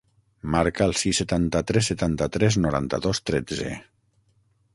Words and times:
Marca 0.53 0.87
el 0.91 0.95
sis, 1.01 1.19
setanta-tres, 1.23 1.91
setanta-tres, 1.93 2.59
noranta-dos, 2.65 3.23
tretze. 3.33 3.71